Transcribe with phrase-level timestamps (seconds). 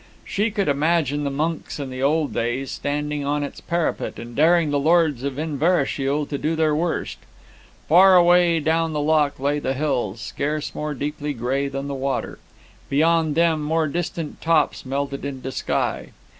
[0.25, 4.71] She could imagine the monks in the old days, standing on its parapet and daring
[4.71, 7.19] the Lords of Inverashiel to do their worst.
[7.87, 12.39] Far away down the loch lay the hills, scarce more deeply grey than the water;
[12.89, 16.09] beyond them more distant tops melted into the sky.